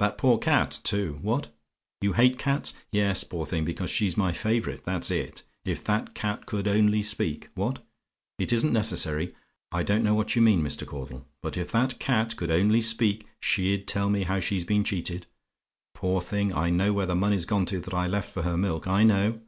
That 0.00 0.18
poor 0.18 0.38
cat, 0.38 0.80
too 0.82 1.20
What? 1.22 1.54
"YOU 2.00 2.14
HATE 2.14 2.36
CATS? 2.36 2.74
"Yes, 2.90 3.22
poor 3.22 3.46
thing! 3.46 3.64
because 3.64 3.90
she's 3.90 4.16
my 4.16 4.32
favourite 4.32 4.82
that's 4.82 5.08
it. 5.08 5.44
If 5.64 5.84
that 5.84 6.14
cat 6.16 6.46
could 6.46 6.66
only 6.66 7.00
speak 7.00 7.48
What? 7.54 7.78
"IT 8.40 8.52
ISN'T 8.52 8.72
NECESSARY? 8.72 9.32
"I 9.70 9.84
don't 9.84 10.02
know 10.02 10.14
what 10.16 10.34
you 10.34 10.42
mean, 10.42 10.62
Mr. 10.64 10.84
Caudle: 10.84 11.28
but 11.42 11.56
if 11.56 11.70
that 11.70 12.00
cat 12.00 12.34
could 12.36 12.50
only 12.50 12.80
speak, 12.80 13.28
she'd 13.38 13.86
tell 13.86 14.10
me 14.10 14.24
how 14.24 14.40
she's 14.40 14.64
been 14.64 14.82
cheated. 14.82 15.26
Poor 15.94 16.20
thing! 16.20 16.52
I 16.52 16.70
know 16.70 16.92
where 16.92 17.06
the 17.06 17.14
money's 17.14 17.44
gone 17.44 17.64
to 17.66 17.78
that 17.82 17.94
I 17.94 18.08
left 18.08 18.32
for 18.34 18.42
her 18.42 18.56
milk 18.56 18.88
I 18.88 19.04
know. 19.04 19.42